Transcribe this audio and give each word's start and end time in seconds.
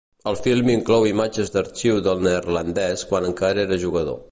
El 0.29 0.37
film 0.45 0.71
inclou 0.75 1.05
imatges 1.09 1.53
d'arxiu 1.57 2.01
del 2.07 2.25
neerlandès 2.29 3.07
quan 3.13 3.31
encara 3.31 3.65
era 3.69 3.81
jugador. 3.89 4.19